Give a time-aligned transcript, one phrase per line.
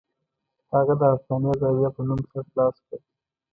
[0.73, 2.97] هغه د افغانیه زاویه په نوم سر خلاص کړ.